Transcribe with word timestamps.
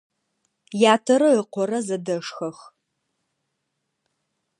Ятэрэ 0.93 1.29
ыкъорэ 1.41 1.79
зэдэшхэх. 1.87 2.57